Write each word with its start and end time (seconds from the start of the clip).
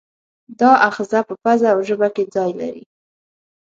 دا 0.59 0.71
آخذه 0.89 1.19
په 1.27 1.33
پزه 1.43 1.67
او 1.73 1.79
ژبه 1.87 2.07
کې 2.15 2.23
ځای 2.35 2.51
لري. 2.59 2.83